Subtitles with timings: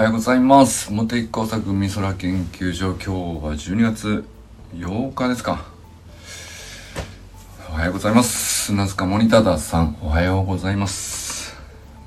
[0.00, 0.90] はようございます。
[0.90, 2.94] 茂木工作美空研究所。
[2.94, 3.10] 今日
[3.44, 4.24] は12月
[4.74, 5.66] 8日ですか。
[7.68, 8.64] おはようございます。
[8.64, 9.98] 砂塚モニターさん。
[10.00, 11.54] おはようございます。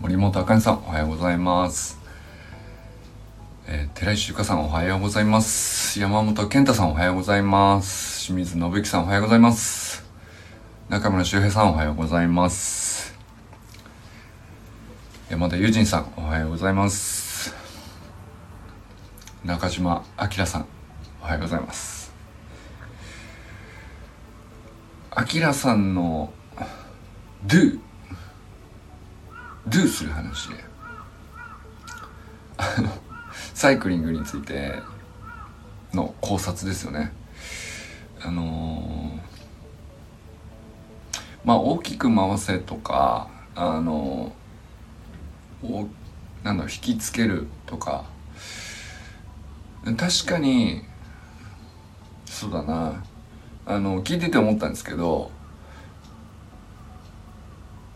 [0.02, 0.80] 森本あかねさん。
[0.80, 2.00] おはようございます。
[3.68, 4.66] えー、寺石ゆかさん。
[4.66, 6.00] おはようございます。
[6.00, 6.90] 山本健太さん。
[6.90, 8.26] おはようございます。
[8.26, 9.04] 清水信之さん。
[9.04, 10.04] おはようございます。
[10.90, 11.74] 中村修平さん。
[11.74, 13.14] おはようございます。
[15.30, 16.12] 山田友人さん。
[16.18, 17.23] おはようございます。
[19.44, 20.68] 中島明さん
[21.22, 22.14] おはようございます。
[25.36, 26.32] 明さんの
[27.46, 27.78] do
[29.68, 30.56] do する話で
[33.54, 34.76] サイクリングについて
[35.94, 37.12] の考察ですよね。
[38.22, 39.20] あの、
[41.44, 45.90] まあ大きく回せとかあのー、
[46.44, 48.13] なんだろう引きつけるとか
[49.86, 50.84] 確かに
[52.26, 53.04] そうだな。
[53.66, 55.32] あの聞いてて思ったんですけど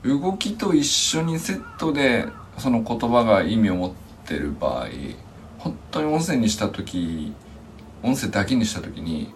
[0.04, 3.92] 動きと一緒にセットでその言葉が意味を持っ
[4.26, 4.88] てる場合
[5.60, 7.34] 本当に音声にした時
[8.02, 9.34] 音声だけにした時に、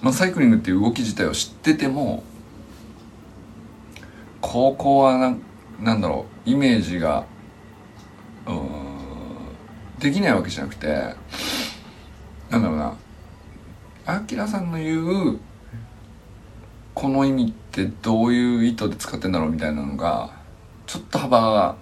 [0.00, 2.22] まあ、サイクリングっていう動き自体を知ってても
[4.40, 5.36] ここはな
[5.80, 7.26] なんだろうイメージが
[9.98, 11.14] できないわけじゃなくて
[12.50, 12.96] なんだろうな。
[14.06, 15.38] あきらさんの言う
[16.94, 20.30] この意味ってどういう意図で使ってんだろうみたいなのが
[20.86, 21.76] ちょっと幅が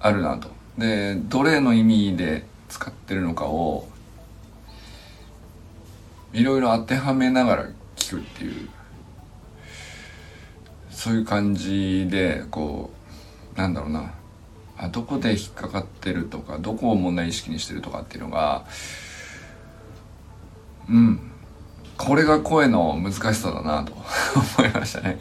[0.00, 0.48] あるなと。
[0.78, 3.88] で、どれの意味で使ってるのかを、
[6.32, 8.68] いろいろ当てはめながら聞くっていう、
[10.90, 12.90] そういう感じで、こ
[13.56, 14.12] う、なんだろうな、
[14.76, 18.64] あどこで引っかかってるとか、どこを問題意識にしてるとかっていうのが、
[20.88, 21.20] うん、
[21.96, 23.92] これが声の難しさだなと。
[24.58, 25.18] 思いましたね。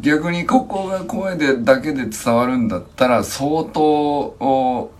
[0.00, 4.90] 逆にここが声でだけで伝わるんだったら相当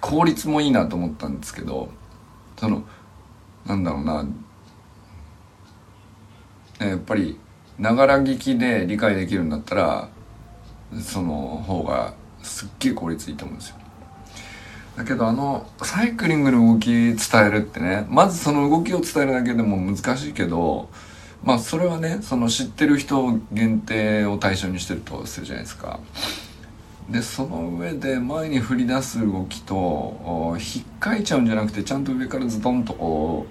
[0.00, 1.88] 効率もいいなと思ったんですけど、
[2.56, 2.82] その、
[3.64, 4.26] なんだろうな、
[6.78, 7.38] やっぱり、
[7.78, 10.08] ながら聞きで理解できるんだったら、
[11.00, 12.14] その方が
[12.46, 13.76] すっげえ効率いいと思うんですよ。
[14.96, 20.88] だけどあのサイクリングの動き伝えるってねまずその動きを伝えるだけでも難しいけど
[21.44, 26.00] まあそれはねその知ってる人限定を対象にしてるとするじゃないですか。
[27.10, 33.46] でその上で前に振り出す動きと引っかいちゃうんじゃなくてちゃんと上からズドンとこ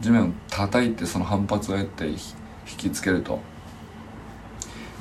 [0.00, 2.16] う地面を叩いてその反発を得て引
[2.78, 3.40] きつけると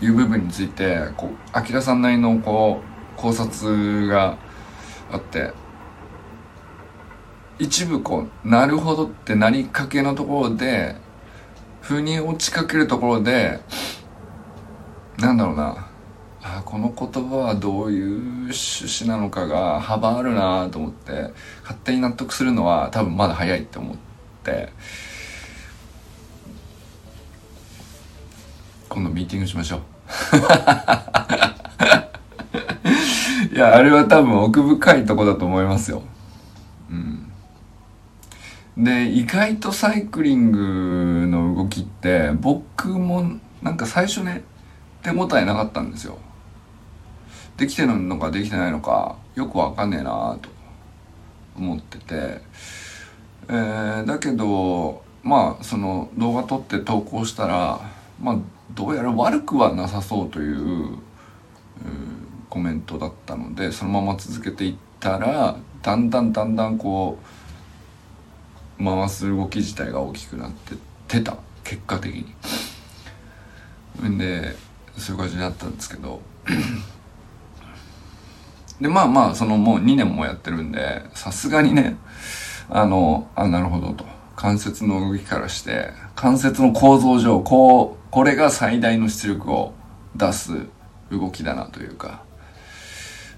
[0.02, 2.95] いう部分についてこう明さんなりのこう
[3.26, 4.38] 考察が
[5.12, 5.52] あって
[7.58, 10.96] 一部こう、なるほどってなりかけのところで、
[11.82, 13.62] 腑に落ちかけるところで、
[15.18, 15.88] なんだろうな、
[16.44, 21.32] あこの言葉はどういう趣旨なのかが幅あるなと思って、
[21.62, 23.98] 勝手に納得するのは多分まだ早いって思っ
[24.44, 24.70] て、
[28.90, 29.82] 今度ミーティングしましょう。
[33.56, 36.04] いや、あれは多分奥深いとこだと思いますよ。
[36.92, 37.32] うん。
[38.78, 44.44] で意外とサイクリングの動きって僕もなんか最初ね
[45.02, 46.18] 手応えなかったんですよ
[47.56, 50.50] できてるのかできてないのかよくわかんねえなと
[51.56, 52.42] 思ってて、
[53.48, 57.80] えー、だけどまあその動画撮って投稿したら
[58.22, 58.38] まあ
[58.74, 60.98] どうやら悪くはなさそうという、
[62.50, 67.20] コメントだったのでそのまま続けていったらだんだんだんだんこ
[68.80, 70.76] う回す動き自体が大きくなって
[71.08, 72.26] てた結果的に。
[74.10, 74.56] んで
[74.98, 76.22] そういう感じになったんですけど。
[78.80, 81.96] でまあまあそのもう2年もやってるんでさすがにね
[82.70, 84.06] あのあなるほどと。
[84.36, 89.74] 関節の動きからして関節の構造上こうこれが最大の出力を
[90.16, 90.68] 出す
[91.10, 92.24] 動きだなというか。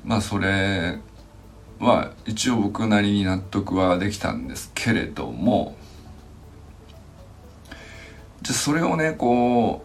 [0.08, 0.98] まあそれ
[1.80, 5.76] は一応僕なりに納得はできたんですけれども
[8.42, 9.84] じゃそれをねこ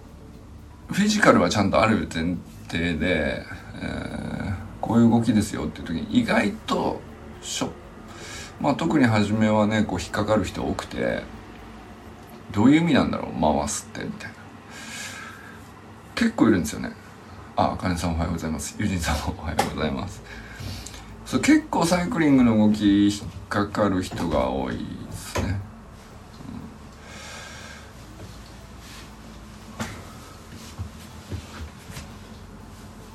[0.90, 2.36] うフィジカルはちゃんとある前
[2.69, 3.42] 提で、
[3.82, 7.00] えー、こういう動きですよっていう時に意外と
[7.42, 7.70] しょ
[8.60, 11.24] まあ特に初めはねこう引っかかる人多くて
[12.52, 14.36] どういう意味なんだろう回すってみたいな。
[16.14, 16.92] 結構いるんですよね。
[17.62, 18.75] ああかねさんおはようございます。
[18.76, 20.20] ゆじんさんもおはようございます。
[21.25, 25.61] そう結構サイクリングの動き引っかかる人が多いですね、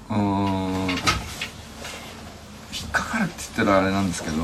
[0.10, 0.90] うん、うん。
[0.92, 0.98] 引っ
[2.94, 4.36] かかるって言ったらあれなんですけど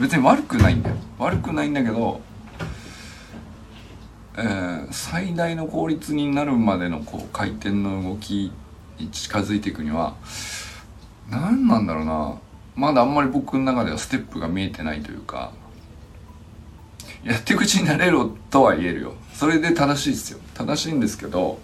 [0.00, 0.96] 別に悪くないんだよ。
[1.20, 2.20] 悪くないんだけど
[4.36, 8.50] えー、最大の効率になるまでのこう回転の動き
[9.08, 10.16] 近づいていくには
[11.30, 12.38] 何なんだろうな。
[12.76, 15.52] まだあんまり僕の中ではステップが見えてないというか
[17.24, 19.14] やって口になれろとは言えるよ。
[19.34, 20.38] それで正しいですよ。
[20.54, 21.60] 正しいんですけど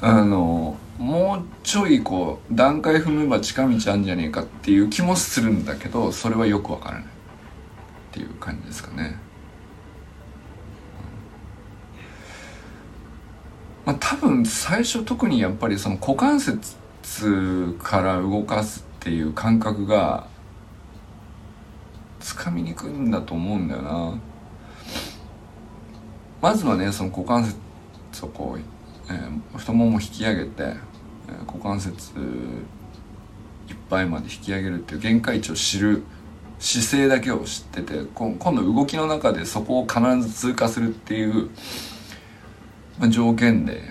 [0.00, 7.06] あのもうちょいこう段階踏めば近道あんじゃねえかっていう気もするんだけどそれはよくわからないっ
[8.12, 9.18] ていう感じですかね。
[13.84, 16.76] まあ、多分最初特にやっぱりその股関節
[17.82, 20.26] から動かすっていう感覚が
[22.20, 24.18] つかみにくいんだと思うんだよな。
[26.40, 28.60] まずはねその股関節をこう、
[29.12, 32.12] えー、太もも引き上げて、えー、股関節
[33.68, 36.02] いっぱいまで引き上げるっていう限界値を知る
[36.58, 41.50] 姿勢だけを知ってて今度動きの中でそこを必ず通過するっていう
[42.98, 43.82] まあ、条件で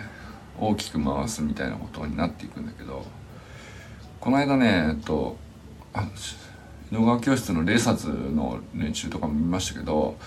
[0.60, 3.06] 大きく回すみたいなことになっていくんだけど
[4.20, 5.38] この間ねえっと
[6.92, 10.18] 江戸川教室の0冊の練習とかも見ましたけど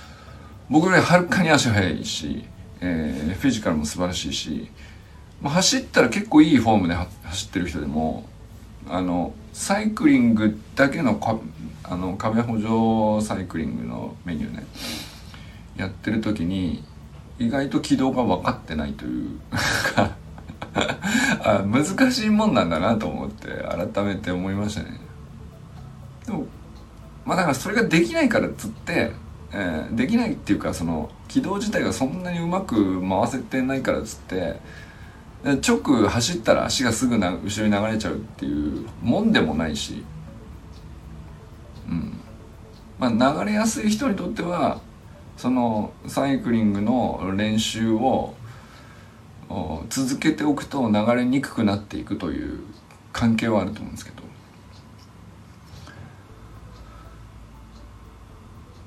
[0.68, 2.44] 僕よりはるかに足速いし、
[2.80, 4.70] えー、フィジカルも素晴らしいし、
[5.40, 8.24] まあ、走ったら結構いいフォームで走ってる人でも
[8.88, 11.20] あのサイクリングだけの
[11.86, 14.64] あの壁補助サイクリングのメニューね
[15.76, 16.82] やってる時に
[17.38, 19.40] 意外と軌道が分かってないという
[19.94, 20.16] か
[21.42, 23.48] あ難しいもんなんだなと思って
[23.92, 25.00] 改めて思いましたね。
[26.26, 26.46] でも
[27.24, 29.12] まあだからそれができないからっつって、
[29.52, 34.60] えー、できないっていうかその軌道自体がそんなにうまく回せてないからっつって
[35.44, 40.02] 直走ったら足がすぐな後ろに流れちゃうっていうもんでもないし
[41.88, 42.18] うん。
[42.98, 44.80] まあ流れやすい人にとっては
[45.36, 48.34] そのサイクリングの練習を
[49.88, 52.60] 続けておくと流れにくくなっていくという
[53.12, 54.22] 関係はあると思うんですけど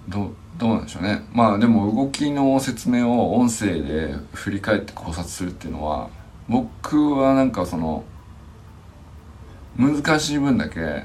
[0.09, 6.09] どどうなんでしょうねまあでも動きの説明を音声で振り返って考察するっていうのは
[6.49, 8.03] 僕はなんかその
[9.77, 11.03] 難しい分だけ、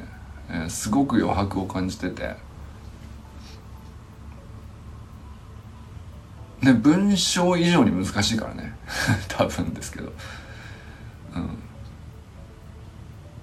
[0.71, 2.52] すごく余白を感じてて。
[6.63, 8.73] ね、文章以上に難しいからね。
[9.29, 10.13] 多分ですけど、
[11.35, 11.59] うん、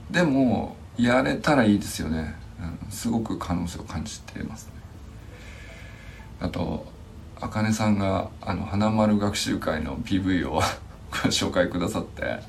[0.09, 4.73] でもやれたらいいですよね、うん、すごく可能性を感じてますね。
[6.41, 6.89] あと
[7.41, 10.61] あかねさんがあの花丸学習会の PV を
[11.11, 12.39] ご紹介くださって。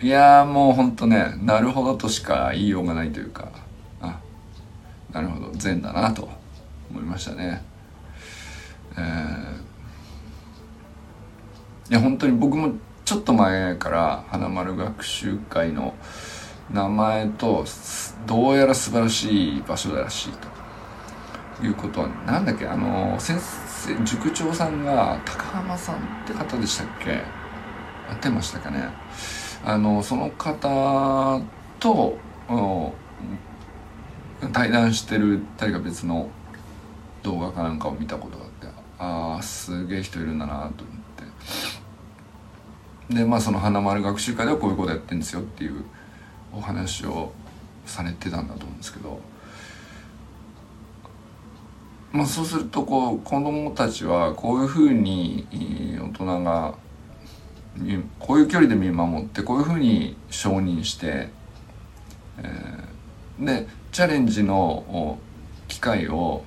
[0.00, 3.48] いやもうほんとねなるほどとしか言いようがないというか。
[4.00, 4.20] あ
[5.12, 5.50] なるほど。
[5.54, 6.28] 善だなと
[6.90, 7.73] 思いましたね。
[8.96, 9.00] え、
[11.90, 12.72] いや本当に僕も
[13.04, 15.94] ちょっと前から花丸学習会の
[16.72, 17.64] 名前と
[18.26, 20.32] どうやら素晴らしい場所だらしい
[21.60, 27.20] ということはなんだっけあの先生塾長さんが高浜さんって方でしたっけ？
[28.10, 28.88] 合ってましたかね？
[29.64, 31.40] あのその方
[31.78, 32.18] と
[34.52, 36.30] 対談してる誰か別の
[37.22, 38.50] 動画かなんかを見たことがあっ
[38.98, 40.70] ああすげえ人いるんだなと思っ
[43.08, 43.14] て。
[43.14, 45.84] でまあその花丸学習会ではこういうことやってんですよっていう
[46.52, 47.32] お話を
[47.84, 49.20] されてたんだと思うんですけど。
[52.12, 55.46] まあそうするとこう子供たちはこういうふうに
[56.00, 56.76] 大人が
[58.20, 61.28] こういう距離で見守ってこういうふうに承認して、
[62.38, 65.18] えー、でチャレンジの
[65.66, 66.44] 機会を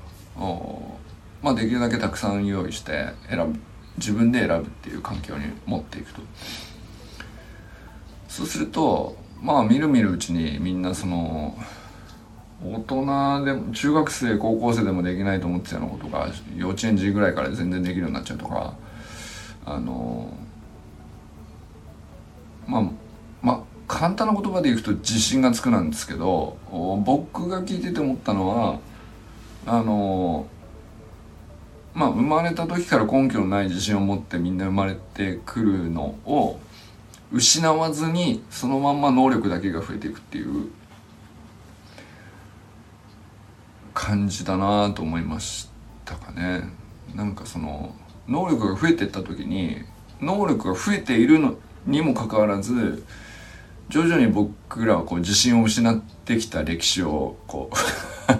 [1.47, 3.57] まあ、できるだけたくさん用意して選ぶ
[3.97, 6.21] 自分で選ぶっていう環境に持っていくと。
[8.27, 11.57] そうするとまあみるみるうちにみんなその
[12.61, 16.27] 大人でも中学生高校生でもできないと思ってたようなことが
[16.57, 18.73] 幼稚園児ぐらいから全然できるようになっちゃうとか
[19.65, 20.33] あの
[22.67, 22.81] まあ
[23.41, 26.57] まあ簡単な言葉で言うと自信がつくなんですけど
[27.05, 28.79] 僕が聞いてて思ったのは
[29.65, 30.45] あの
[31.97, 36.59] まあ生まれた時から根拠のない自信を持ってみんな生まれてくるのを
[37.31, 40.69] 失わずにそのまんま能力だけが増えていくっていう
[43.95, 45.69] 感じだなと思いまし
[46.05, 46.69] たかね。
[47.15, 47.95] なんかその
[48.27, 49.81] 能力が増えてった時に
[50.21, 51.55] 能力が増えているの
[51.87, 53.03] にもかかわらず
[53.89, 57.71] 徐々に僕らはこう自信を失ってきた歴史をこ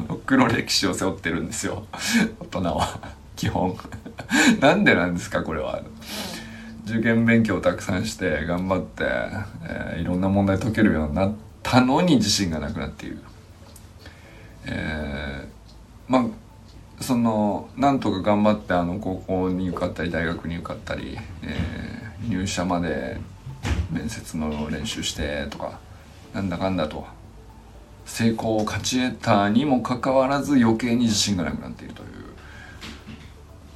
[0.09, 1.87] う 黒歴史を背負ってるんですよ。
[2.39, 3.16] 大人は。
[3.38, 3.77] 基本。
[4.60, 5.82] なんでなんですかこれは。
[6.86, 9.03] 受験勉強をたくさんして頑張って、
[9.63, 13.20] えー、いろんな問題解けるようになったのに自信がなくなっている。
[14.65, 16.25] えー、まあ
[17.03, 23.17] そのなんとか頑張ってあの高校に受かったり大学に受かったり、えー、入社まで
[23.91, 25.79] 面接の練習してとか
[26.34, 27.06] なんだかんだと。
[28.06, 32.16] 成功を勝ち得たにもかかわらず余計に自信がなくなっているという。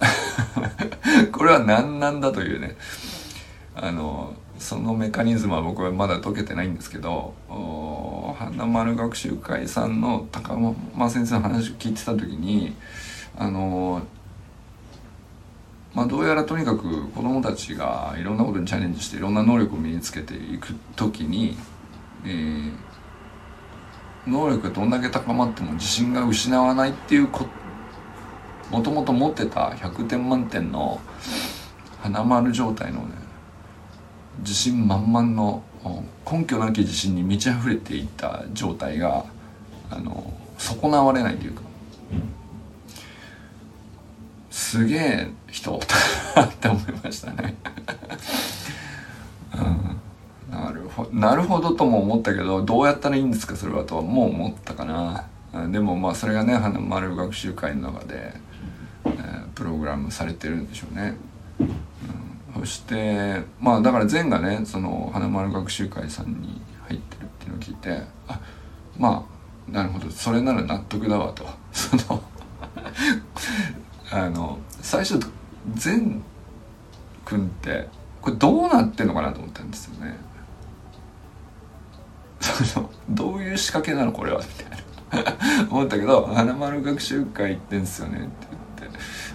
[1.32, 2.76] これは何なんだというね。
[3.76, 7.34] あのそのメカニズムは僕はまだ解けてないんですけど
[8.38, 12.76] 花丸学習会さんの高間先生の話を聞いてた時に
[13.36, 14.04] あの
[15.94, 21.58] まあどうやらとにかく子どもたちがいろんなことにチャレンジしていろんな能力を身につけていく時に、
[22.24, 22.72] えー、
[24.28, 27.48] 能力がどんだけ高まっても自信が失わないっていうこ
[28.72, 31.02] もともと持ってた100点満点の
[32.00, 33.16] 花丸状態のね
[34.40, 35.64] 自信満々の
[36.30, 39.26] 根拠なき自信に満ち溢れていった状態が
[39.90, 41.62] あの損なわれないというか。
[44.50, 45.82] すげえ人 っ
[46.60, 47.56] て思いましたね。
[49.54, 55.26] うん、なるほなるほどとも思ったけどどうやったらいいんですかそれはとはもう思ったかな。
[55.70, 58.34] でもまあそれがね花丸学習会の中で、
[59.06, 61.16] えー、プログラムされてるんでしょうね、
[62.56, 68.40] そしてまあだから善がねその花丸学習会さんに入ってるっていうのを聞いてあ
[68.98, 69.42] まあ
[69.72, 70.10] なるほど。
[70.10, 71.46] それなら納得だわと。
[71.72, 72.24] その
[74.12, 75.20] あの最初
[75.76, 76.22] 善
[77.24, 77.88] くんって
[78.22, 80.18] これどうなってんのかなと思ったんですよね。
[82.42, 84.82] そのどういう仕掛けなのこれはみたいな。
[85.70, 88.51] 思ったけど「花丸学習会行ってんすよね」って。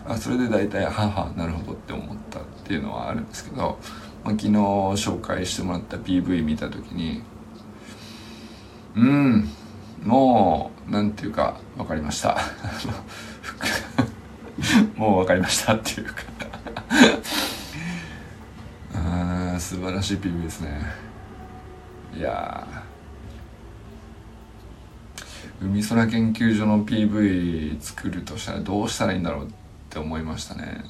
[0.08, 3.78] あそれで大体「ははなるほど」って思ったっていうのはあるんですけど、
[4.24, 7.22] まあ、昨日紹介してもらった PV 見た時に
[8.94, 9.48] うん
[10.02, 12.38] もうなんていうか分かりました。
[14.96, 16.14] もう分かりましたっていうか。
[18.94, 20.80] あ素晴らしい PV ですね。
[22.16, 22.66] いや
[25.60, 29.48] 海空研究所の PV 作るとしたらどうしたらいいんだろうっ
[29.96, 30.82] って思いましたね。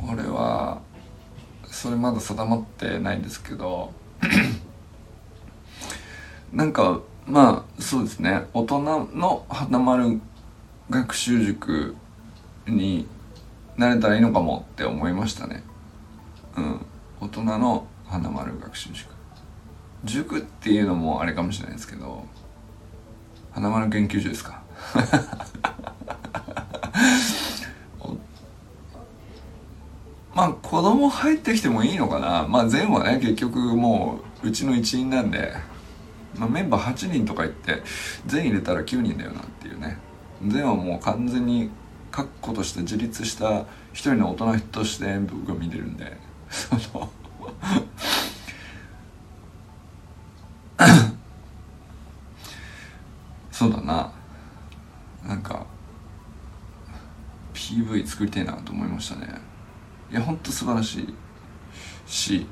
[0.00, 0.08] うん。
[0.12, 0.80] 俺は
[1.66, 3.92] それまだ定まってないんですけど
[6.52, 8.44] なんかまあそうですね。
[8.54, 8.82] 大人
[9.14, 10.20] の花丸
[10.90, 11.96] 学習塾
[12.68, 13.08] に
[13.76, 15.64] なれたらいいのかもって思いましたね。
[16.56, 16.86] うん。
[17.20, 19.12] 大人の花丸学習塾。
[20.04, 22.26] 塾っていうのもあれかもしれないですけど
[23.52, 24.62] 花丸研究所ですか？
[30.44, 32.46] まあ子供入ってきてもいいのかな。
[32.46, 35.54] まあ全はね結局もううちの一員なんで、
[36.36, 37.82] まあ、メンバー8人とか言って
[38.26, 39.96] 全入れたら9人だよなっていうね。
[40.46, 41.70] 全はもう完全に
[42.10, 46.14] 確固として自立した一人の大人として僕が見てるんで。
[46.50, 47.10] そ の
[53.50, 54.12] そうだな。
[55.26, 55.64] なんか
[57.54, 59.53] PV 作りたいなと思いましたね。
[60.14, 61.14] いやほんと素晴らしい
[62.06, 62.46] し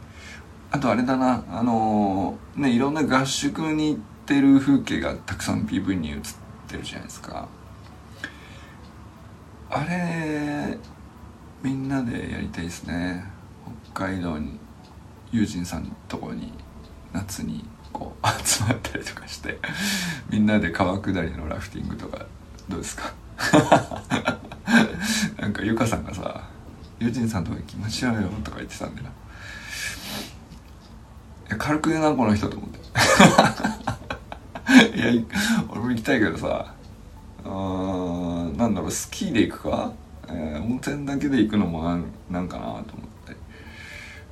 [0.73, 6.17] あとあれだなあのー、ねいろんな合宿に行ってる風景がたくさん PV に映っ
[6.67, 7.47] てるじゃないですか。
[9.71, 10.77] あれ
[11.63, 13.25] みんなでやりたいですね。
[13.95, 14.59] 北海道に
[15.31, 16.53] 友人さんのとこに
[17.13, 19.61] 夏にこう 集まったりとかして
[20.31, 22.27] みんなで川下りのラフティングとか
[22.69, 23.13] どうですか？
[25.39, 26.49] なんかゆかさんがさ
[27.03, 29.09] 友人さんとか行きましょうよとか言ってたんだよ
[31.49, 32.79] いや軽く言うなこの人と思って。
[34.97, 35.07] いや
[35.69, 36.75] 俺も行きたいけどさ
[37.45, 39.93] うんなんだろうスキーで行くか、
[40.29, 42.93] えー、温泉だけで行くのもなんなんかなと思って。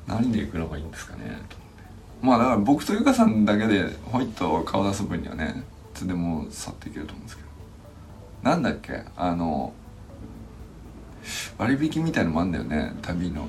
[0.07, 1.23] 何で行くのがいいんですかね？
[1.27, 1.45] と思って。
[2.23, 7.49] まあだから僕とゆかさんだけでホイッと顔出す分にはねいつでも去っていけると思うんですけど。
[8.51, 9.03] なんだっけ？
[9.17, 9.73] あの
[11.59, 13.47] 割引みたいのもあんだよね旅の。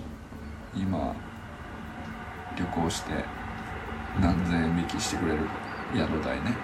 [0.76, 1.14] 今
[2.58, 3.12] 旅行して
[4.22, 5.40] 何千円引きしてくれる
[5.94, 6.56] 宿代ね。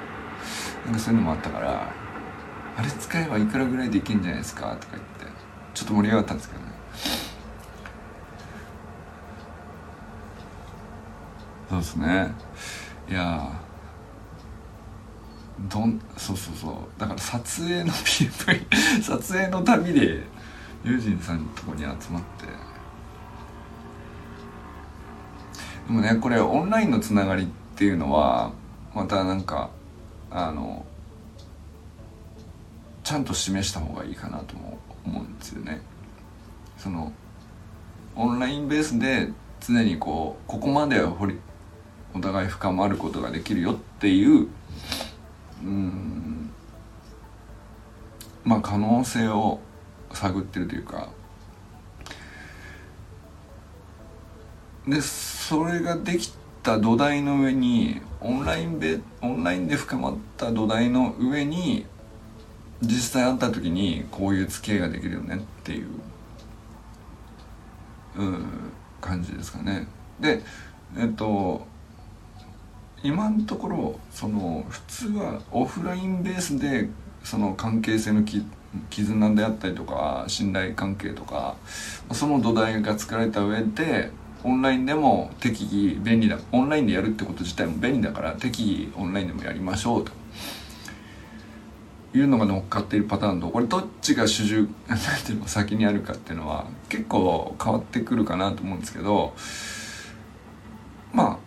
[0.86, 1.92] なんかそういうのもあったから
[2.78, 5.08] あれ使えばいくらぐらいできるんじゃないですかとか言って
[5.74, 6.68] ちょっと盛り上がったんですけどね。
[11.70, 12.32] そうですね。
[13.10, 13.52] いや
[15.70, 17.00] どんそうそうそう。
[17.00, 20.24] だから撮影の PV 撮影の旅で
[20.88, 22.46] ユージンさんのとこに集まって。
[25.88, 28.52] でもねこれオンラインのつながりっていうのは
[28.94, 29.70] またなんか
[30.32, 30.86] あの
[33.04, 35.82] ちゃんと示した方がいいかなとも思うんですよね。
[36.78, 37.12] その
[38.16, 39.30] オンラインベースで
[39.60, 41.40] 常にこうここまで掘り
[42.14, 44.48] お互い深まることができるよっていう
[45.64, 46.50] うん
[48.46, 49.60] まあ可能性を
[50.14, 51.10] 探ってるというか
[54.88, 56.32] でそれができ
[56.64, 61.86] た土台の上にオンラインでオンラインで深まった土台の上に
[62.82, 65.88] 実際会った時にこういう付き合いができるよねっていう、
[68.18, 68.46] うん、
[69.02, 69.88] 感じですかね。
[70.20, 70.42] で
[70.98, 71.66] えっと
[73.04, 76.90] 今のところその普通はオフラインベースで
[77.24, 78.46] その関係性のき
[78.90, 81.56] 絆であったりとか信頼関係とか
[82.12, 84.12] その土台が作られた上で
[84.44, 90.12] オンラインでも適宜便利だオンラインでやるってこと自体も便利だから適宜オンラインでもやりましょうと。
[92.14, 99.34] いうのが乗っかっているパターンとこれどっちが主従 なんていうの先にあるかっていうのは結構変わってくるかなと思うんですけど
[101.14, 101.38] まあ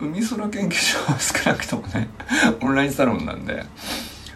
[0.00, 2.08] 海空研究所は少なくともね
[2.60, 3.64] オンラインサロンなんで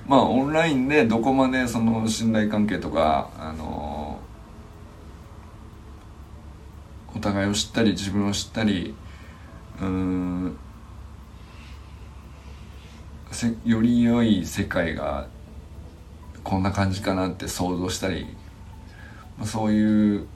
[0.07, 4.21] まあオンラインでどこまでその信頼関係とかあの
[7.15, 8.95] お互いを知ったり自分を知ったり
[9.81, 10.57] うん
[13.65, 15.27] より良い世界が
[16.43, 18.27] こんな感じかなって想像したり、
[19.37, 20.27] まあ、そういう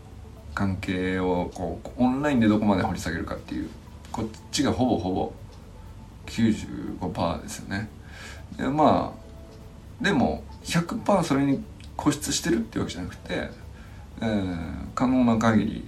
[0.54, 3.70] 関係をこうオンラインでどこまで掘り下げるかっていう
[4.10, 5.32] こっちがほぼほぼ
[6.26, 7.88] 95%ですよね。
[8.56, 9.19] でまあ
[10.00, 11.62] でも100%それに
[11.96, 13.50] 固執してるっていうわけじゃなくて、
[14.22, 15.84] えー、可能な限り、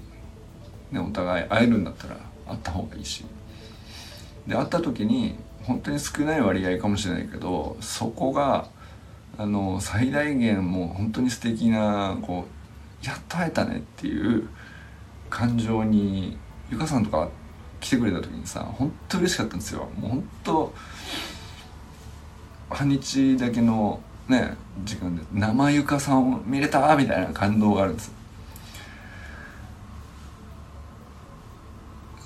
[0.90, 3.24] ね、お互い会えるんだったら会った方がいいし。
[4.46, 8.68] で会った時に本当に少ない割合かもしれないけどそこが
[9.38, 12.46] あの最大限もう本当に素敵なこ
[13.02, 14.48] うやっと会えたねっていう
[15.30, 16.36] 感情に
[16.70, 17.28] ゆかさんとか
[17.80, 19.88] 来てくれた時にさ本当嬉しかったんですよ。
[19.98, 20.74] もう本当
[22.72, 28.12] 半日だけのね時間で生ゆかさんを見れたみたいな感動があるんです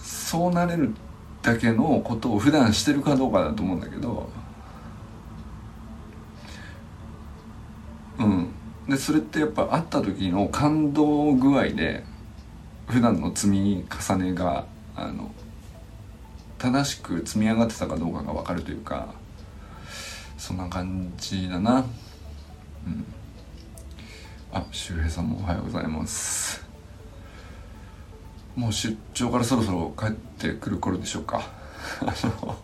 [0.02, 0.94] そうなれる
[1.42, 4.28] だけのことを普段してるかどうかだと思うんだけど
[8.18, 8.48] うん。
[8.88, 12.04] でそれってやっぱ会った時の感動具合で
[12.86, 15.32] 普段の積み重ねがあの
[16.58, 19.14] 正しく積み上がってたかどうかが分かるというか
[20.38, 21.84] そんな感じだな。
[22.86, 23.04] うん。
[24.52, 26.64] あ周平さんもおはようございます。
[28.54, 31.42] もう出張からそろそろ帰ってくる頃でしょうか。
[32.00, 32.56] あの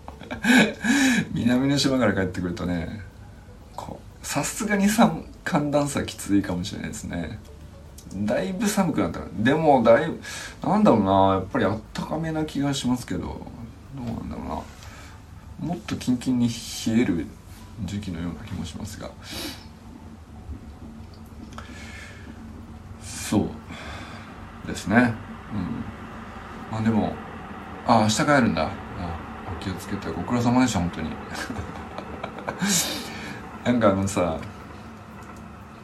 [1.33, 3.03] 南の島から帰ってくるとね
[4.23, 5.25] さすがに寒
[5.71, 7.39] 暖差きついかもしれないですね。
[8.15, 10.21] だいぶ寒くなったでもだいぶ
[10.63, 14.43] なんだろうなやっぱりあったかめな気がしますけどどうなんだろ
[15.61, 15.69] うな。
[15.69, 16.55] もっとキンキンに冷
[17.01, 17.27] える
[17.85, 19.11] 時期のような気もしますが。
[23.03, 23.51] そ
[24.65, 24.97] うですね。
[24.97, 25.03] うん。
[26.71, 27.15] まあでも
[27.87, 28.65] あ明日帰るんだ。
[28.65, 28.71] あ
[29.51, 31.11] お気をつけてご苦労様でした本当に。
[33.65, 34.39] なんかあのさ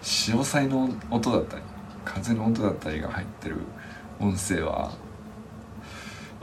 [0.03, 1.63] 潮騒の音だったり
[2.05, 3.57] 風の音だったりが入ってる
[4.21, 4.93] 音声は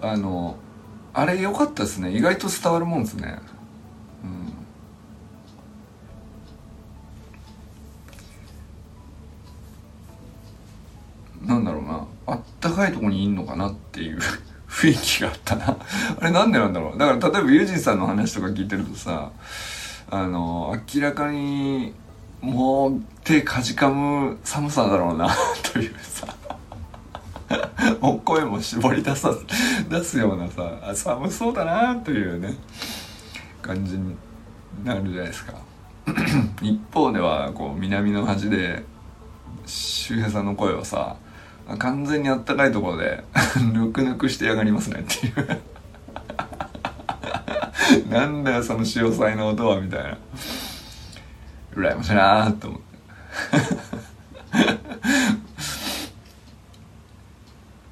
[0.01, 0.58] あの
[1.13, 2.12] あれ良かったですね。
[2.12, 3.39] 意外と伝わるもんですね。
[12.75, 14.19] あったかいとこにいんのかなっていう
[14.67, 15.77] 雰囲気があったな。
[16.19, 16.97] あれなんでなんだろう。
[16.97, 19.31] だから例えばユージンさんの話とか聞いてるとさ
[20.09, 21.93] あの明らかに
[22.41, 25.29] もう手かじかむ寒さだろうな
[25.73, 26.27] というさ
[28.01, 29.31] もう声も絞り出さ
[29.89, 32.55] 出すようなさ寒そうだなというね
[33.61, 34.15] 感じに
[34.83, 35.53] なるじゃないですか。
[36.61, 38.83] 一方ではこう南の端で
[39.65, 41.15] 周平さんの声はさ
[41.78, 43.23] 完全にあったかいところで
[43.73, 45.62] ぬくぬくしてやがりますねっていう。
[48.10, 50.17] なんだよその潮騒の音はみたいな。
[51.75, 52.86] 羨ましいなーって思って。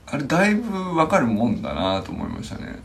[0.14, 2.80] あれだいぶわかるもんだなと思いましたね、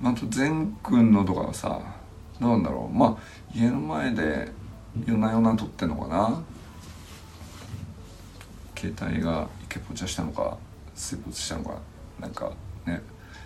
[0.00, 1.78] うん、あと善くんのとかはさ
[2.40, 2.96] どうなんだろう。
[2.96, 3.16] まあ
[3.54, 4.50] 家の前で
[5.06, 6.42] 夜な夜な撮ってんのかな。
[8.82, 10.58] 携帯がイケポチャしたのか
[10.92, 11.78] 水没したのか
[12.18, 12.50] なんか
[12.84, 13.00] ね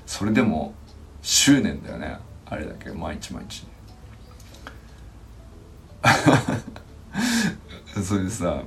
[0.07, 0.73] それでも
[1.21, 3.67] 執念だよねあれだけ毎日毎日。
[8.03, 8.65] それでさやっ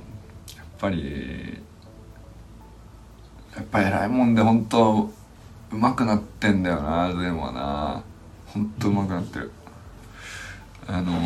[0.78, 1.60] ぱり
[3.56, 5.10] やっぱ偉いもんで本当
[5.72, 8.02] うまくなってんだよなでもな。
[8.46, 9.50] 本当うまくなってる。
[10.86, 11.20] あの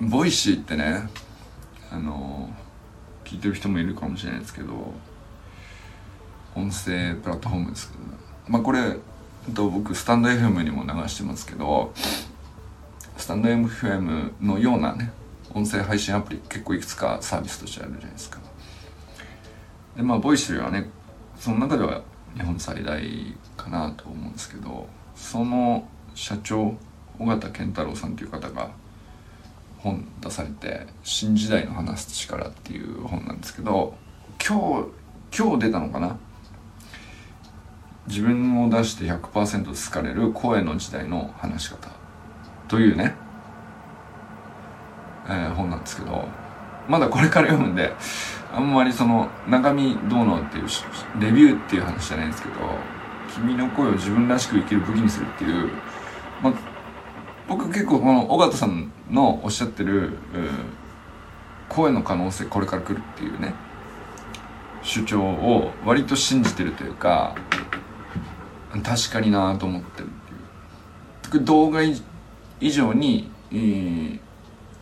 [0.00, 1.08] Voicy ってね
[1.90, 2.48] あの
[3.32, 4.92] 聞いてる人もいるかもしれないですけど
[6.54, 8.04] 音声プラットフォームですけど、
[8.48, 8.96] まあこれ
[9.54, 11.92] と僕スタンド FM にも流してますけど
[13.16, 15.12] スタンド FM のようなね
[15.54, 18.38] 音声配信アプリ結構いくつかサービスとしてあるじゃないですか。
[19.96, 20.90] でまあ Voicy はね
[21.38, 22.02] その中では
[22.34, 23.02] 日本最大
[23.56, 26.76] かなと思うんですけどその社長
[27.18, 28.70] 尾形健太郎さんという方が
[29.82, 33.94] 本出されて「新時代の話す力」っていう本なんですけど
[34.44, 36.16] 今日今日出たのかな？
[38.08, 41.88] 自分を出して100%好かれる声の時代の話し方
[42.68, 43.14] というね、
[45.28, 46.24] えー、本なんですけど
[46.88, 47.92] まだこれから読むんで
[48.52, 50.64] あんまりその中身どうのっていう
[51.20, 52.54] レビューっていう話じゃないんですけど
[53.34, 55.70] 君の声を自分らしく生きる武器にするっていう、
[56.42, 56.52] まあ、
[57.48, 60.18] 僕結構この尾形さんのおっしゃってる、
[61.68, 63.54] 声の可能性これから来るっていうね
[64.82, 67.34] 主張を割と信じてるというか
[68.82, 70.08] 確かになと思ってるっ
[71.30, 71.44] ていう。
[71.44, 74.20] 動画以上に、えー、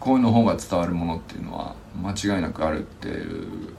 [0.00, 3.74] 声の方が伝わるものっていうのは間違いなくあるっていう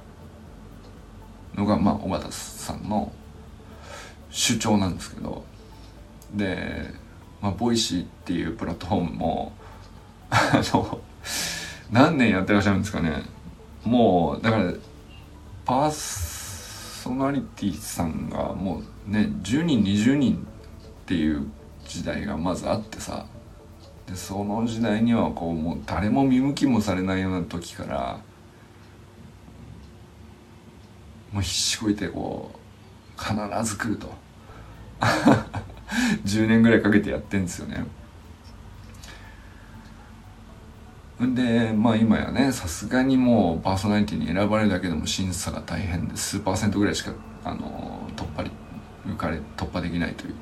[1.55, 3.11] のがまあ緒方さんの
[4.29, 5.43] 主張なんですけど。
[6.33, 6.93] で
[7.41, 9.51] まあ、 Voicy っていうプラットフォームも
[10.29, 11.01] あの
[11.91, 13.23] 何年やってらっしゃるんですかね。
[13.83, 14.73] もうだから
[15.65, 21.47] パーソナリティさんがもうね10人20人っていう
[21.85, 23.25] 時代がまずあってさ。
[24.07, 28.19] でその時代にはこうもう誰も見向きもされないような時から
[31.31, 32.51] もう必死こいてこ
[33.17, 34.13] う必ず来ると。
[36.25, 37.85] 10年ぐらいかけてやってんですよね。
[41.35, 48.43] でまあ今やねさすがにもうパーソナリティに選ばれるだけでも審査が大変で数パーセントぐらいしかあの突破
[49.05, 50.35] 受かれ突破できないという。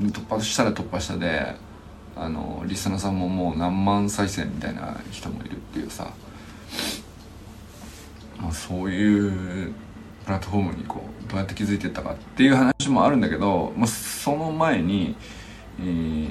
[0.00, 1.56] 突破したら突破したで
[2.14, 6.12] あのリスナーさんももう何万再生みたいな人もいるっていうさ、
[8.40, 9.72] まあ、そういう
[10.28, 15.16] プラットフォームにこうどうやって気づいてったかっていう話もあるんだけど、まあ、その前に、
[15.80, 16.28] えー、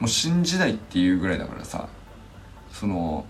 [0.00, 1.88] もう新時代っていうぐらいだからさ
[2.72, 3.26] その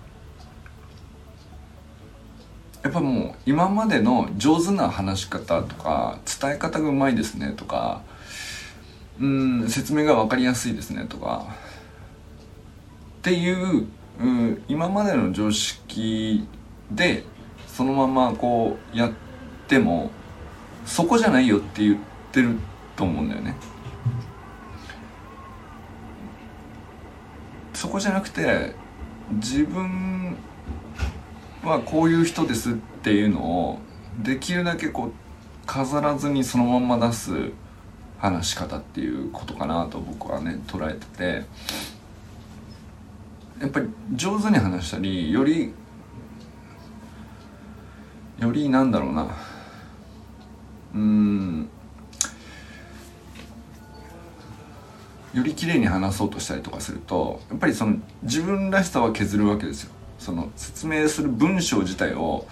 [2.82, 8.00] やっぱもう今までの上手な話し方とか伝え方がうまいですねとか
[9.20, 11.54] うん説明が分かりやすいですねとか
[13.18, 16.48] っていうう今までの常識
[16.90, 17.24] で
[17.66, 19.33] そのままこうやって
[19.64, 20.10] っても
[20.84, 21.98] そこじゃないよって言っ
[22.32, 22.56] てる
[22.96, 23.56] と思うんだよね。
[27.72, 28.74] そこじゃなくて
[29.32, 30.36] 自分
[31.62, 33.78] はこういう人ですっていうのを
[34.22, 35.12] できるだけこう
[35.66, 37.32] 飾らずにそのまま出す
[38.18, 41.84] 話し方っていうことかなと僕はね捉えてて。
[43.60, 45.72] やっぱり上手に話したりより
[48.38, 49.53] よりなんだろうな。
[50.94, 51.68] うん。
[55.34, 59.90] より綺麗に話そうとしたりとかするとやっぱりその自分らしさは削るわけですよ。
[60.18, 62.46] その説明する文章自体を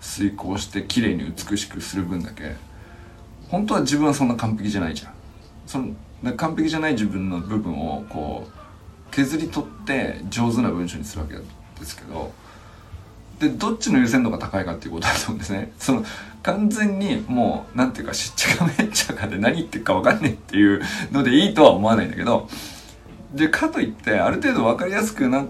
[0.00, 2.54] 遂行して綺麗に美しくする分だけ。
[3.48, 5.12] 本当は自分はそんな完璧じゃないじゃん。
[5.66, 11.42] その完璧じゃない自分の部分をこう削り取って上手な文章にするわけで
[11.84, 12.32] すけど
[13.38, 15.72] でどっちの優先度が高いかっていうことだと思うんですね。
[15.78, 16.04] その
[16.42, 22.48] 完全にもうなんていうかしっちゃかめっちゃかで何言ってるか分かんねえっていうのでいいとは思わないんだけど
[23.34, 25.46] でかといってある程度分かりやすくなっ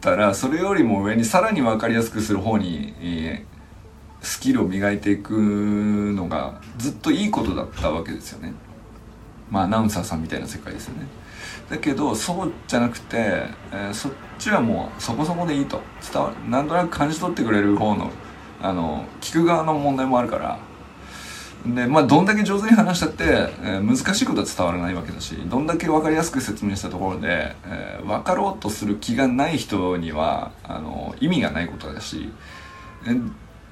[0.00, 8.52] たらそれよりも上にさらに分かりやすくする方に、えー、好キルを磨いていくのがずっといいことだったわけですよね。
[9.50, 11.06] まあアナウンサーさんみたいな世界ですよね。
[11.68, 13.16] だけどそうじゃなくて、
[13.72, 15.80] えー、そっちはもうそこそこでいいと。
[16.12, 18.10] 伝わなんとなく感じ取ってくれる方の
[18.60, 20.58] あの聞く側の問題もあるから。
[21.66, 32.30] でまあどんだけ上手に話したって、えー、難しいことは伝わらないわけだしどんだけ分かりやすく説明したところで、えー、分かろうとする気がない人にはあの意味がないことだし。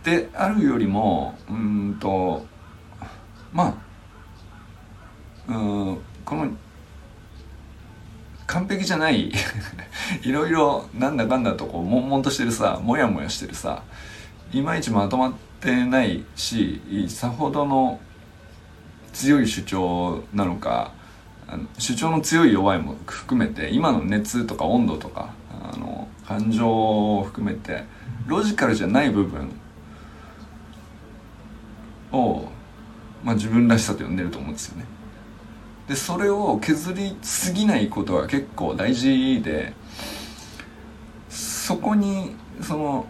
[0.05, 2.45] であるよりもうんと
[3.53, 3.79] ま
[5.49, 6.51] あうんこの
[8.53, 9.33] 完璧じゃない
[10.23, 13.83] いろいろなんだかんだとこう悶々としてるさモヤモヤしてるさ
[14.53, 17.99] いまいちまとまってないしさほどの
[19.15, 20.93] 強い主張なのか
[21.79, 27.85] 主張の強い弱いも含めて今の熱とか温度とかあの感情を含めて
[28.27, 29.51] ロジカルじゃない部分
[32.13, 32.49] を、
[33.25, 34.85] まあ、自分らしさと呼んでると思うんですよね。
[35.89, 39.73] でそれを削りすぎないことが結構大事で
[41.29, 43.07] そこにその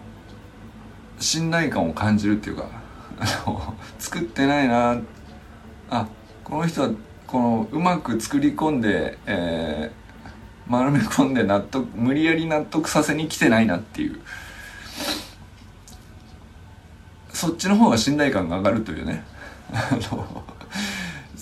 [1.18, 2.66] 信頼感を感じるっていうか
[3.98, 5.00] 作ってないな
[5.90, 6.08] あ
[6.44, 6.90] この人は
[7.26, 14.20] このうまく作り込んで、えー、丸め込んで納得無理やり納得させに来てないなっていう。
[17.32, 19.24] そっちの方が信頼感が上がるというね。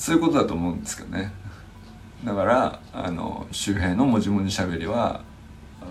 [0.01, 1.31] そういうことだと思うんですけどね
[2.25, 5.21] だからあの周平のもじもじしゃべりは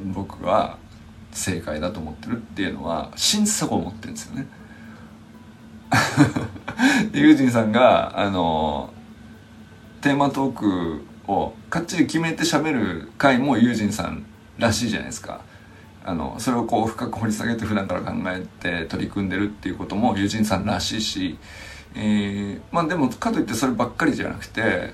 [0.04, 0.80] 僕は
[1.32, 4.48] 正解だと思ってるっていうのは真底思ってるんですよね。
[7.14, 8.92] でユージンさんがあの
[10.02, 14.26] テーマトークをかっちり決めて喋る回もユージンさん
[14.58, 15.42] らしいじゃないですか。
[16.04, 21.38] あのそれをこう深く掘り下げて普段から考えて取り組んでるっていうこともユージンさんらしいし、
[21.96, 24.94] えー、まあでもかといってそればっかりじゃなくて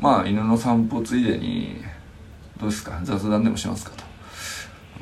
[0.00, 1.82] まあ犬の散歩ついでに
[2.60, 3.00] どうですか？
[3.02, 4.04] 雑談でもしますかと。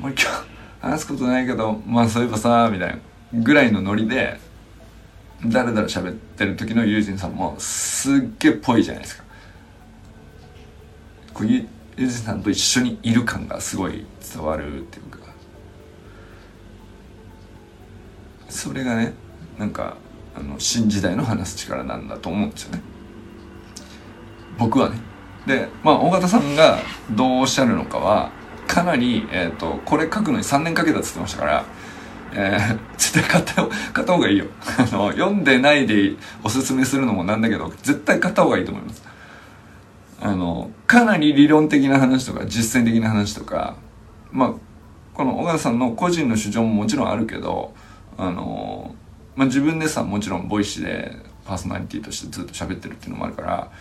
[0.01, 0.27] もう今日
[0.81, 2.97] 話すことないけどまあそういえばさみたいな
[3.33, 4.39] ぐらいのノリで
[5.45, 9.23] だらだら喋ってる時の友人さんもすっげえぽいじゃないですか。
[11.33, 11.67] こう友
[11.97, 15.19] 人さんと一緒にいる感がすごい伝わるっていうか。
[18.49, 19.13] それがね
[19.57, 19.97] なんか
[20.35, 22.81] あの新時代の話す力なんだと思うんですよね。
[24.57, 24.97] 僕はね。
[25.45, 26.79] でまあ大型さんが
[27.11, 28.31] どうおっしゃるのかは
[28.67, 31.65] かなり、えーと、これ書くのに3年かけたって言ってましたから、
[32.33, 33.53] えー、 絶対買った
[33.93, 34.45] 買った方がいいよ。
[34.77, 39.03] あの読んでないでおすすめするのもなんだけど絶対買った方がいいと思います。
[40.21, 43.75] あのかなり理論的な話とか実践的な話とか
[44.31, 44.53] まあ
[45.13, 47.73] この緒方さんの個人の主張ももちろんあるけど
[48.17, 48.95] あの、
[49.35, 51.11] まあ、自分でさもちろん Voicy で
[51.45, 53.71] パーソナリティとしてずっと喋ってるっていうのもあるから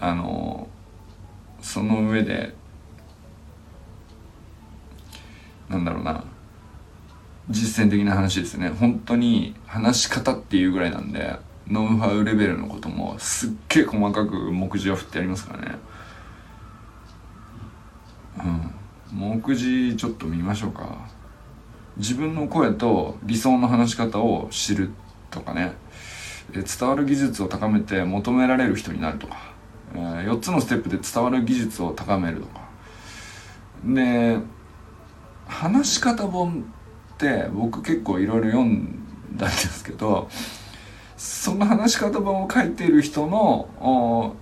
[0.00, 0.68] あの
[1.60, 2.54] その上で
[5.68, 6.24] なんだろうな
[7.50, 8.68] 実践的な話ですね。
[8.68, 11.36] 本当に話し方っていうぐらいなんで
[11.68, 15.76] ノウハウレベルのこともすっげえ細かく目次を振ってやりますからね。
[19.12, 19.18] うん。
[19.18, 20.98] 目次ちょっと見ましょうか。
[21.96, 24.90] 自分の声と理想の話し方を知る
[25.30, 25.74] とかね。
[26.52, 29.36] 伝わる技術を高めて求められる人になるとか、
[29.94, 32.60] えー、4つのステップで伝わる技術を高めるとか。
[33.84, 34.38] で
[35.46, 36.64] 話し方本
[37.14, 40.28] って僕結構いろいろ読んだんですけど
[41.16, 44.36] その話し方本を書いている人の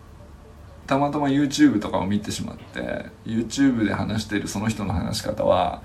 [0.90, 5.84] たまたま YouTube とかを見てしまって YouTube で話しているその人の話し方は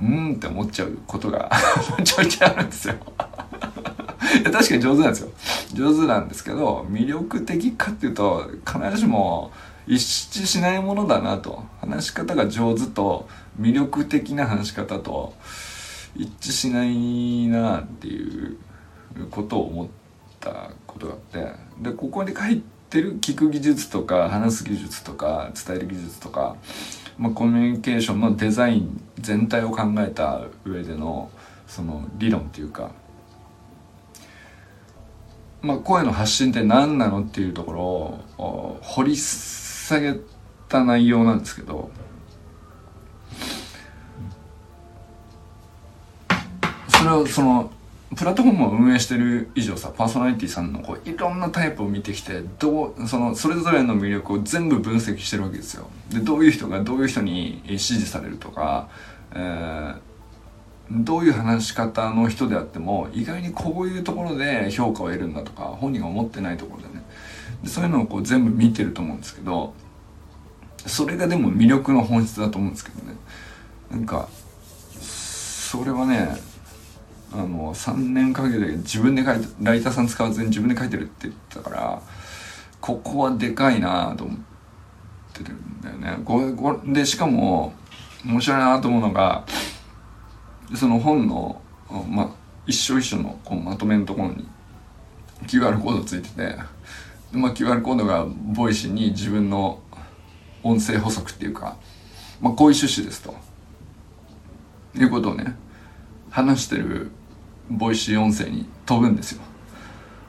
[0.00, 1.50] うんって思っちゃうことが
[2.04, 2.94] ちょいちょいあるんですよ。
[4.44, 5.30] 確かに上手なんですよ。
[5.72, 9.50] 上手なんですけど魅力的かっていうと必ずしも
[9.88, 9.98] 一
[10.40, 11.64] 致しないものだなと。
[11.80, 13.28] 話し方が上手と
[13.60, 15.34] 魅力的な話し方と
[16.14, 18.56] 一致しないなっていう
[19.32, 19.88] ことを思っ
[20.38, 22.62] たことがあってでここに書い
[22.94, 26.54] てる聞く技術とか話す技術とか伝える技術とか、
[27.18, 31.28] まあ、コミュニケーションのデザイン全体を考えた上での
[31.66, 32.92] その理論っていうか、
[35.60, 40.14] まあ、声の発信って何なのっていうところを掘り下げ
[40.68, 41.90] た内容なんですけど
[46.86, 47.72] それをその
[48.16, 55.88] プラットフォームを運営してる以上さパーソナリティさんのこういろんなタイプを見てきてどうそのそれぞれの魅力を全部分析してるわけですよ。
[56.10, 58.88] でどういう人がどういう人に支持されるとか、
[59.32, 59.98] えー、
[60.90, 67.04] どういう話し方の人であっても意外にこういうところで評価を得るんだとか本人が思ってないところでね。
[67.62, 69.74] でそういうのをこう全部見てると思うんですけど
[70.86, 73.16] それがでも魅力の本質だと思うんですけどね。
[73.90, 74.28] なんか
[75.00, 76.53] それはね
[77.34, 82.02] あの3年かけて自分で書いてライターさん使わずに自分で書いてるって言ってたから
[82.80, 84.38] ここはでかいなと思っ
[85.32, 86.22] てるんだよね。
[86.24, 87.72] これこでしかも
[88.24, 89.44] 面白いなと思うのが
[90.74, 91.60] その本の、
[92.08, 92.34] ま、
[92.66, 94.48] 一章一章のこうまとめのところに
[95.46, 96.56] QR コードついてて、
[97.32, 99.80] まあ、QR コードが Voicy に自分の
[100.62, 101.76] 音声補足っていうか、
[102.40, 103.34] まあ、こういう趣旨ですと。
[104.96, 105.56] いうことをね
[106.30, 107.10] 話してる
[107.70, 109.42] Voicy 音声に飛ぶんですよ。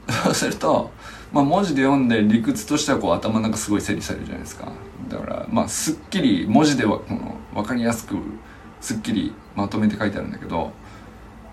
[0.24, 0.92] そうすると、
[1.32, 4.68] まあ、文字で読んで理屈としてはこう頭の中すごい整理されるじゃないですか。
[5.10, 8.16] だからまあすっきり文字ではこの分かりやすく
[8.82, 10.72] すっきりまとめて書いてあるんだけど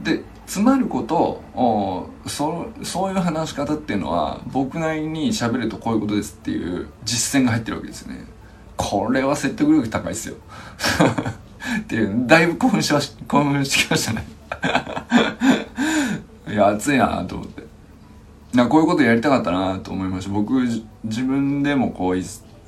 [0.01, 1.16] で詰まること
[1.55, 8.25] をそそういう話し方っていうのは僕なりに喋るとこういうことですっていう実践が入ってるわけですよね。
[8.77, 10.35] これは説得力高いですよ。
[11.81, 14.27] っていうだいぶ興奮しまし興奮してきましたね
[16.48, 17.62] いや熱いなと思って
[18.54, 20.60] なこういうことやりたかったなと思いました僕
[21.04, 22.16] 自分でもこう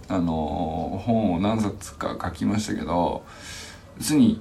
[0.08, 3.24] あの本を何冊か書きましたけど
[3.98, 4.40] 別に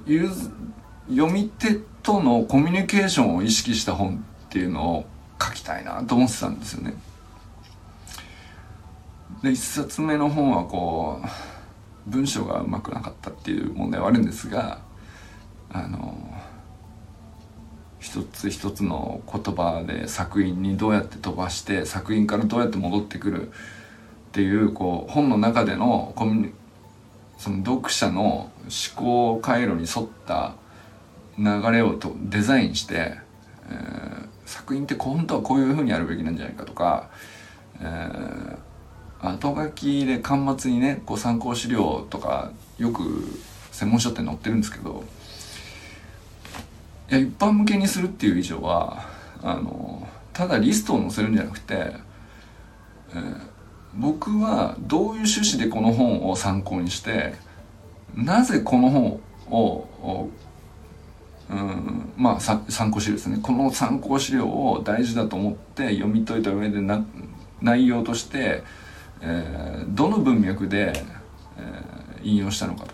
[1.08, 5.04] 読み手とのコミュニケーションを意識した本っていうのを
[5.40, 6.94] 書きたいなと思ってたんですよね。
[9.42, 11.20] で一冊目の本はこ
[12.06, 14.78] う文章がうまくなかったっていう問題はあるんですが
[15.70, 16.16] あの
[18.04, 23.50] 一つ一つの言葉で作品にどうやって飛ばして作品からどうやって戻ってくるっ
[24.32, 26.52] ていうこう本の中でのコミュニ
[27.38, 28.50] その読者の思
[28.94, 30.54] 考回路に沿った
[31.38, 33.16] 流れをとデザインして、
[33.70, 37.08] えー、作品って本当はこういうふうにやるべきなんじゃないかとか、
[37.80, 38.58] えー、
[39.20, 43.02] 後書きで端末にねこう参考資料とかよく
[43.72, 45.04] 専門書って載ってるんですけど
[47.08, 49.04] や一般向けにするっていう以上は
[49.42, 53.40] あのただリストを載せるんじゃなくて、えー、
[53.94, 57.34] 僕はどういう趣旨でこの本を参考にして
[58.14, 60.30] なぜこの本を
[61.50, 63.38] うんまあ参考資料ですね。
[63.42, 67.04] この参考資料を大事だと思って読み解いた上でな
[67.60, 68.62] 内容として、
[69.20, 70.92] えー、どの文脈で、
[71.58, 72.93] えー、引用したのかと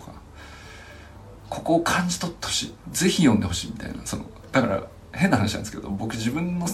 [1.51, 2.73] ここを感じ取ってほしい。
[2.91, 3.99] ぜひ読んでほしいみたいな。
[4.05, 6.65] そのだから変な話なんですけど僕自分の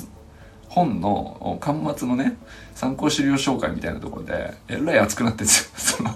[0.70, 2.38] 本の端末のね
[2.76, 5.98] 参考資料紹介みたいなところでえらい熱くなってんですよ。
[5.98, 6.12] その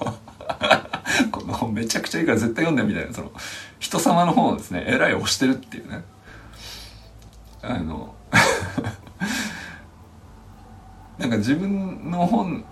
[1.32, 3.16] この本めちゃくちゃいいから絶対読んでみたいな。
[3.16, 3.32] その
[3.80, 6.04] 人様の本をですねえらい押してるっていうね。
[7.64, 8.14] あの
[11.18, 12.64] なんか自分の本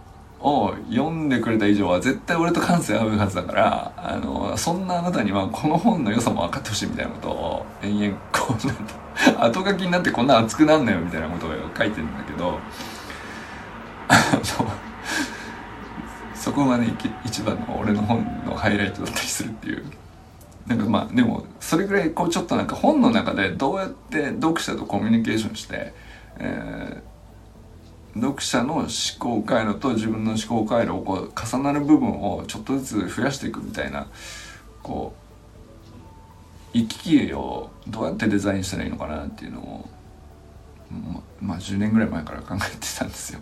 [0.41, 12.59] を読んでくれた以上は絶対俺と感性合うはずだからあのそんなあなたにはこの本の良さも分かってほしいみたいなことを延々こうなん 後書きになってこんな熱くなんなよみたいなことを書いてるんだけど
[16.33, 19.83] そこがね一番の俺の本のハイライトだったりするっていう。
[20.69, 25.93] なんかまあでもそれぐらいこうちょっとなんか本の中でどうやって読者とコミュニケーションして、
[26.37, 27.01] えー、
[28.15, 28.87] 読者の思
[29.19, 34.07] 考回路と自分の思考回路をこう重なる部分をちょっとずつ増やしていくみたいな
[34.81, 35.13] こ
[36.73, 39.89] う行き来をどうやってデザインしたらいいのかなっていうのを
[40.91, 43.39] ままあ10年ぐらい前から考えてたんですよ。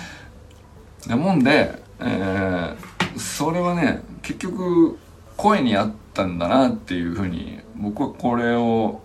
[1.08, 4.98] なもんで、えー、それはね結局
[5.36, 9.00] 声にあったんだなっていうふうに僕はこれを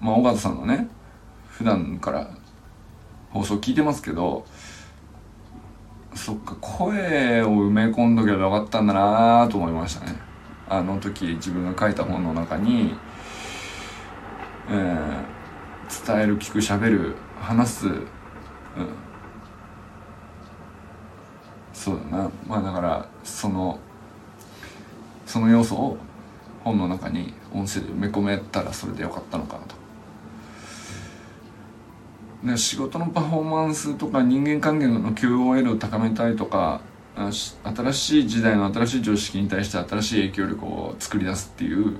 [0.00, 0.88] まあ尾形さんのね
[1.48, 2.30] 普段から
[3.30, 4.44] 放送聞いてますけど
[6.14, 10.16] そっか声を埋め込んどけばよかったんだなと思いましたね。
[10.68, 12.94] あの時自分が書いた本の中に、
[14.68, 18.04] えー、伝える聞くしゃべる話す、うん、
[21.72, 22.30] そうだな。
[22.46, 23.78] まあだからその
[25.24, 25.96] その要素を
[26.64, 29.77] 本の中に音声で埋め込めたらそれでよかったのかなと。
[32.44, 36.80] で仕事のパフォーマンスとか人間関係の QOL を高めたいとか
[37.16, 41.96] 新しい時代の新しい常識に対して新しい影響力を作り出すっていう、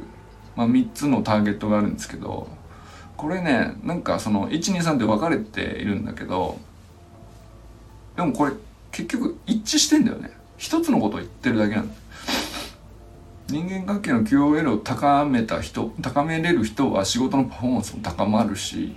[0.55, 2.49] まあ、3つのターゲットがあるんですけど
[3.17, 6.59] これねなんかその123って分かれているんだけど
[8.17, 8.53] でもこれ
[8.91, 10.33] 結局一致してんだよね。
[10.57, 11.95] 一つのことを言ってるだけなんだ。
[13.49, 18.97] 人間関係の QOL を高めた人高めれる人は仕事のパフォーマンスも高まるし、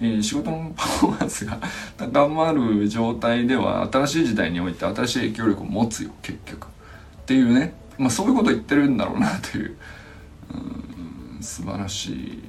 [0.00, 1.58] えー、仕事のパフォーマンスが
[1.96, 6.66] 高まる状態では新しい時代において新しい影響力を持つよ結局。
[6.66, 6.68] っ
[7.26, 9.76] ていうね、まあ、そういうこと言ってるんだろうなという
[10.52, 12.42] うん素晴らしい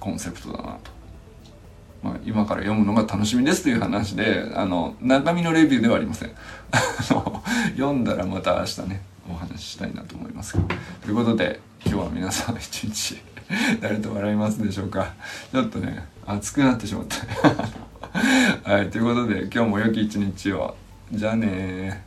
[0.00, 0.98] コンセプトだなと。
[2.02, 6.30] まあ、今から読むのが楽しみですという話であの中身のレビューではありません。
[7.76, 10.56] 読んだらまた明日ねお話ししたいなと思います
[11.02, 13.18] ということで今日は皆さん一日
[13.80, 15.14] 誰と笑いますでしょうか。
[15.52, 17.16] ちょっとね熱くなってしまった。
[18.70, 20.76] はいということで今日も良き一日を。
[21.10, 22.04] じゃあね